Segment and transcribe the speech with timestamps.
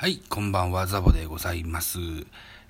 [0.00, 1.98] はい、こんばんは、ザボでございます。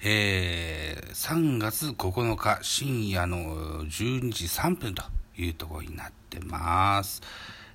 [0.02, 5.02] えー、3月9日深夜の12時3分と
[5.36, 7.20] いうところになってます。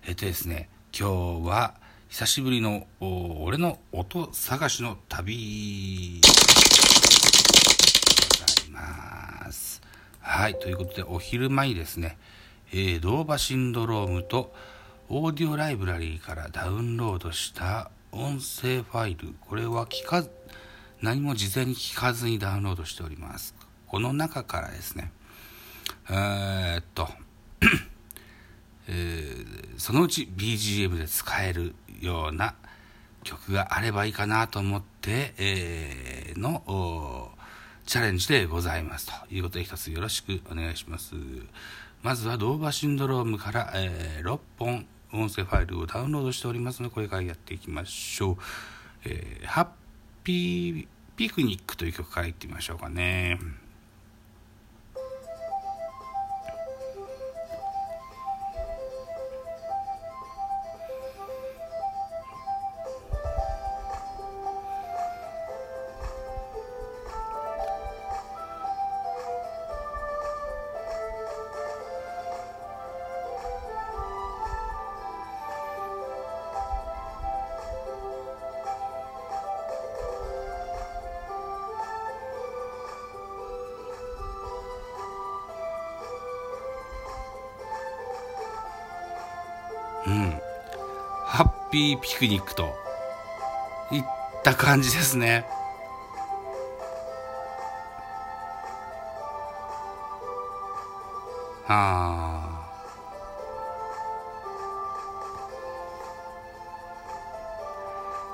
[0.08, 1.76] えっとですね、今日は
[2.10, 6.28] 久しぶりの俺の音探しの旅で
[8.32, 9.84] ございます。
[10.20, 12.18] はい、ということでお昼前にですね、
[12.72, 14.52] えー、ドーバシンドロームと
[15.10, 19.34] オーディオライブラリーからダウンロードした音声ファイル。
[19.42, 20.24] これは聞か
[21.02, 23.56] 何も事前に聞かずにダウンロードしております。
[23.88, 25.12] この中からですね。
[26.10, 27.10] えー、っと、
[28.88, 32.54] えーそのうち BGM で使えるような
[33.24, 37.32] 曲があればいいかなと思って、えーの
[37.86, 39.08] チャレンジでございます。
[39.08, 41.16] ということで一つよろしくお願いします。
[42.04, 48.38] まずはドーバシンドロームから、えー6本音声ファイルをダウンロードしておりますのでこれからやっていきましょう、
[49.06, 49.68] えーハッ
[50.24, 53.38] ピーピクニックという曲からいってみましょうかね。
[91.74, 92.76] ピーピクニックと
[93.92, 94.04] いっ
[94.44, 95.44] た感じですね
[101.68, 102.70] あ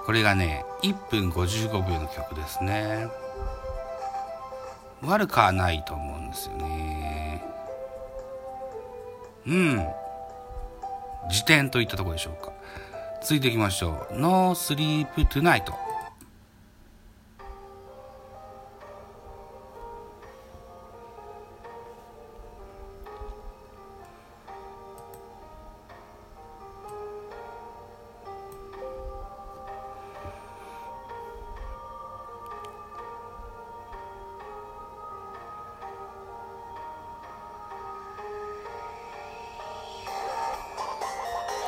[0.05, 3.07] これがね1分55秒の曲ですね
[5.01, 7.41] 悪くはないと思うんですよね
[9.47, 9.87] うん
[11.31, 12.48] 辞典といったところでしょうか
[13.21, 15.71] 続いていきましょう No Sleep Tonight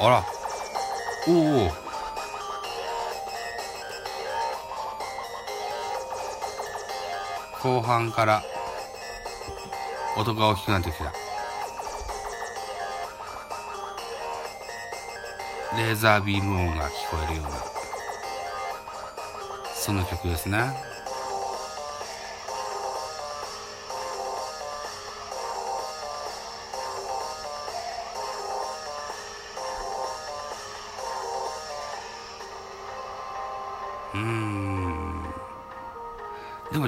[0.03, 0.40] あら
[1.27, 1.31] お
[1.67, 1.71] お
[7.61, 8.43] 後半から
[10.17, 11.13] 音が大きくなってきた。
[15.77, 17.51] レーザービーム音が聞こえるような。
[19.75, 20.90] その曲ですね。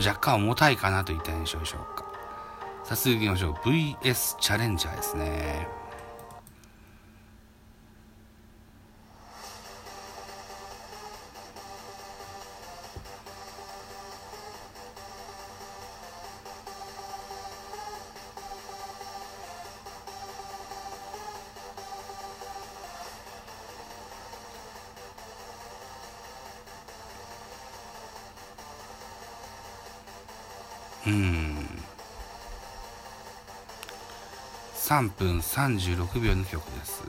[0.06, 2.06] 若干重たいかなといった印象でしょうか。
[2.84, 3.54] さあ続きましょう。
[3.54, 5.68] VS チャレンジャーですね。
[31.06, 31.84] うん。
[34.76, 37.04] 3分36秒の曲です。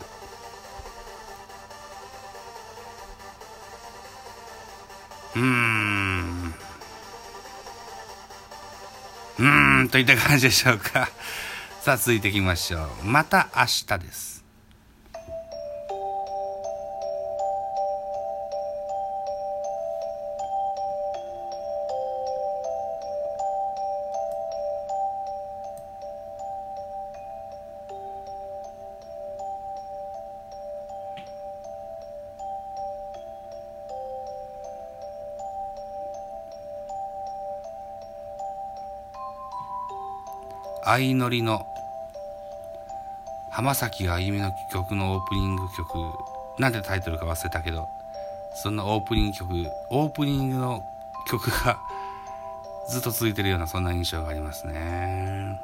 [5.36, 6.54] うん。
[9.38, 11.08] うんといった感じでしょうか。
[11.80, 13.04] さあ続いていきましょう。
[13.04, 14.43] また明日です。
[40.84, 41.66] 相乗りの
[43.50, 46.34] 浜崎あゆみの曲のオープニング曲。
[46.58, 47.88] なんてタイトルか忘れたけど
[48.62, 50.84] そんなオープニング曲オープニングの
[51.28, 51.78] 曲が
[52.88, 55.60] ずっと続いてるようなそんな印象がありますね。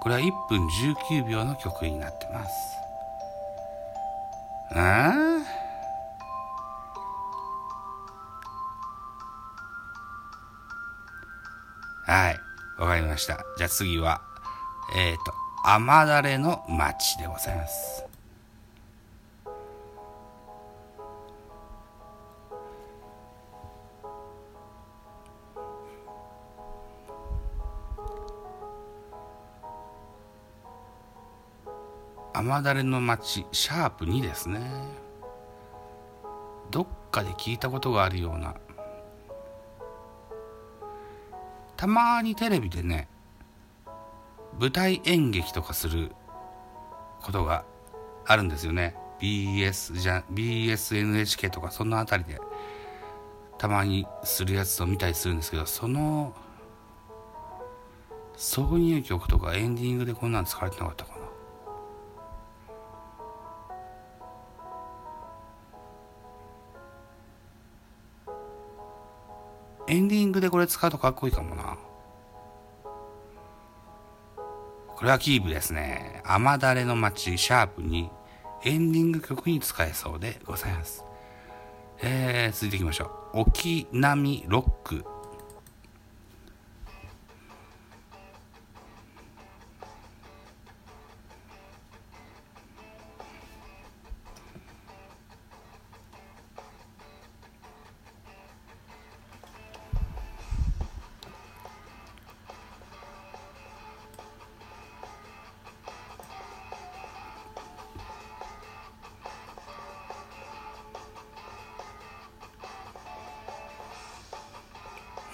[0.00, 0.66] これは1分
[1.10, 2.76] 19秒の曲になってます。
[4.72, 5.12] あ
[12.06, 12.49] はい。
[12.80, 13.44] わかりました。
[13.58, 14.22] じゃあ次は、
[14.96, 15.34] えっ、ー、と、
[15.64, 18.04] 雨だれの街でございます。
[32.32, 34.60] 雨だれの街シャープ2ですね
[36.70, 38.54] どっかで聞いたことがあるような
[41.80, 43.08] たまにテレビでね
[44.58, 46.12] 舞台演劇とかする
[47.22, 47.64] ことが
[48.26, 48.94] あるんですよね。
[49.18, 52.40] BS じゃ BSNHK とかその辺りで
[53.56, 56.34] たまにするやつを見たりするんですけどその
[58.36, 61.06] 挿入曲とかエンディングでこんなん使われてなかった
[69.90, 71.76] エンディングでこれ使うとかっこいいかもな。
[74.86, 76.22] これはキープですね。
[76.24, 78.08] 雨だれの街シャープに
[78.64, 81.04] エンディング曲に使えそうでございます。
[82.02, 83.40] えー、続いていきましょう。
[83.40, 85.04] 沖波ロック。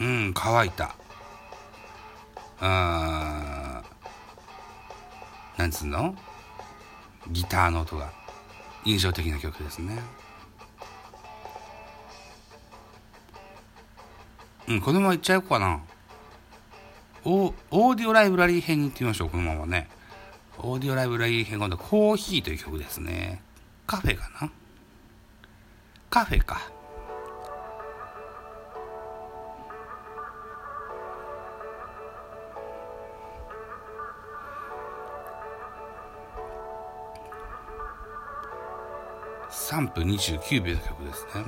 [0.07, 0.95] うん乾いた。
[2.61, 3.83] あ
[5.57, 6.15] なんつうの？
[7.29, 8.13] ギターの音が。
[8.85, 9.99] 印象的な曲ですね。
[14.69, 15.81] うんこのままいっちゃおうかな。
[17.25, 19.89] オーディオライブラリー編に行ってみましょうこのままね。
[20.59, 23.43] オーディオライブラリー編今度はコーヒーという曲ですね。
[23.89, 24.53] カフェかな？
[26.09, 26.61] カフェか。
[39.69, 41.45] 3分29秒の曲ですね。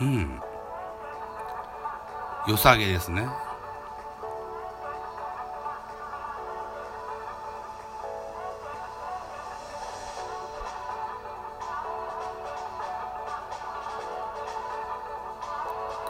[0.00, 0.40] うん。
[2.48, 3.26] 良さげですね。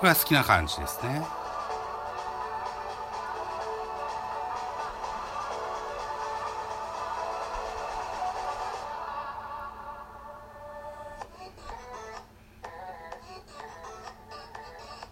[0.05, 1.23] これは好きな感じですね。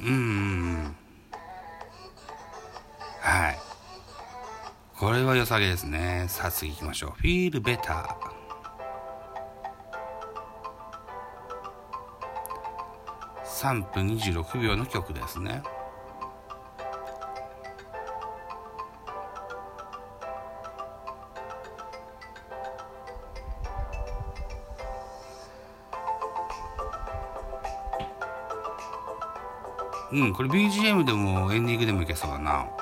[0.00, 0.94] うん。
[3.22, 3.58] はい。
[4.98, 6.26] これは良さげですね。
[6.28, 7.22] さあ次行きましょう。
[7.22, 8.31] Feel Better
[13.52, 15.62] 3分26秒の曲ですね。
[30.10, 32.81] うん、これ BGM でもエンディングでもいけそうだな。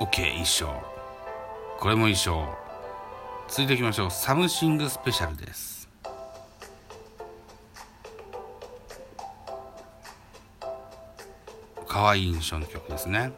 [0.00, 0.68] OK 衣装。
[1.80, 2.46] これも衣装。
[3.48, 4.10] 続いていきましょう。
[4.12, 5.88] サムシングスペシャルです。
[11.88, 13.32] 可愛い印象の曲ですね。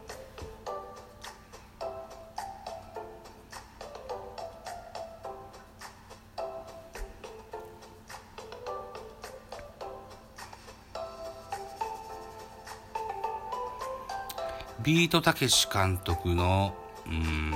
[14.82, 16.74] ビートたけし監督の
[17.06, 17.52] うん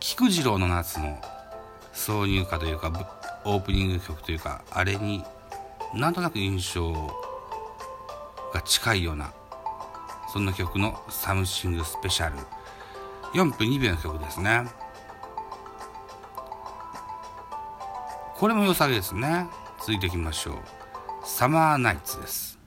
[0.00, 1.18] 菊次郎の夏の
[1.92, 2.90] 挿入歌というか
[3.44, 5.24] オープニング曲というかあれに
[5.94, 6.92] なんとなく印象
[8.52, 9.32] が近いような
[10.32, 12.36] そんな曲のサムシングスペシャル。
[13.32, 14.66] 4分2秒の曲ですね。
[18.36, 19.46] これも良さげですね。
[19.80, 20.56] 続いていきましょう。
[21.24, 22.57] サマーナイツです。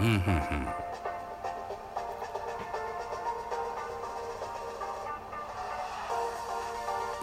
[0.00, 0.22] うんうんうん。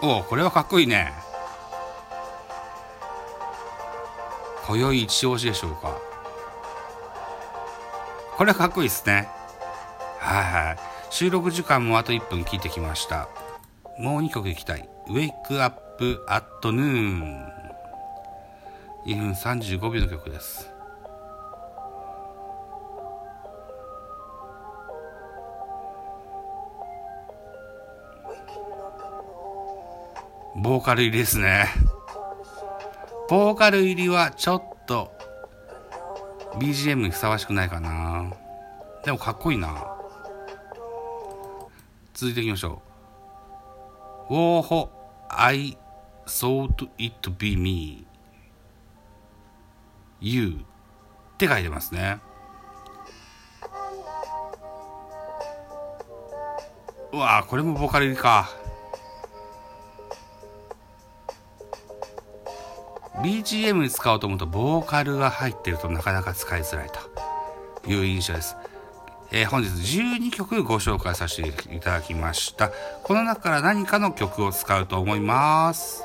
[0.02, 1.12] おおこれはかっこいいね。
[4.66, 5.98] 今宵一押しでしょうか。
[8.36, 9.28] これはかっこいいですね。
[10.18, 10.78] はいはい。
[11.10, 13.28] 収録時間もあと1分聞いてきました。
[13.98, 17.44] もう2曲いきたい「Wake Up at Noon」
[19.04, 20.69] 2分35秒の曲です。
[30.56, 31.68] ボーカル入りですね。
[33.28, 35.12] ボーカル入りはちょっと
[36.58, 38.32] BGM にふさわしくないかな。
[39.04, 39.86] でもかっこいいな。
[42.12, 42.82] 続いていきましょ
[44.28, 44.32] う。
[44.32, 44.88] Who
[45.28, 45.78] I
[46.26, 48.06] thought it be me.
[50.20, 50.64] You
[51.34, 52.18] って書いてますね。
[57.12, 58.59] うわこれもボーカル入りか。
[63.22, 66.90] BGM に使おうと思うとボーカルが入ってるとなかなか使いづらい
[67.84, 68.56] という印象です。
[69.32, 72.70] えー、本日12曲ご紹介させていただきました。
[73.04, 76.04] この中から何かの曲を使うと思います。